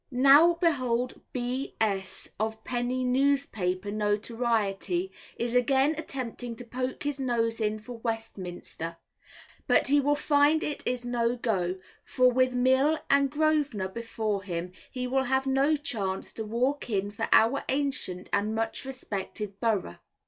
Now 0.09 0.55
behold 0.55 1.13
B 1.31 1.75
S 1.79 2.27
of 2.39 2.63
penny 2.63 3.03
newspaper 3.03 3.91
notoriety 3.91 5.11
is 5.37 5.53
again 5.53 5.93
attempting 5.95 6.55
to 6.55 6.65
poke 6.65 7.03
his 7.03 7.19
nose 7.19 7.61
in 7.61 7.77
for 7.77 7.99
Westminster, 7.99 8.97
but 9.67 9.85
he 9.85 9.99
will 9.99 10.15
find 10.15 10.63
it 10.63 10.81
is 10.87 11.05
no 11.05 11.35
go, 11.35 11.75
for 12.03 12.31
with 12.31 12.51
Mill 12.51 12.97
and 13.11 13.29
Grosvenor 13.29 13.89
before 13.89 14.41
him, 14.41 14.71
he 14.89 15.05
will 15.05 15.25
have 15.25 15.45
no 15.45 15.75
chance 15.75 16.33
to 16.33 16.45
walk 16.45 16.89
in 16.89 17.11
for 17.11 17.29
our 17.31 17.63
ancient 17.69 18.27
and 18.33 18.55
much 18.55 18.85
respected 18.85 19.59
borough. 19.59 19.99